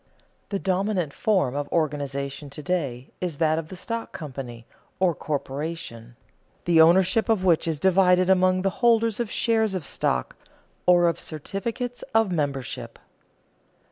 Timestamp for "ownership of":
6.81-7.45